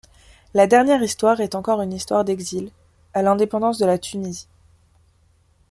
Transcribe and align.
La 0.55 0.65
dernière 0.65 1.03
histoire 1.03 1.41
est 1.41 1.53
encore 1.53 1.83
une 1.83 1.93
histoire 1.93 2.25
d’exil, 2.25 2.71
à 3.13 3.21
l’Indépendance 3.21 3.77
de 3.77 3.85
la 3.85 3.99
Tunisie. 3.99 4.47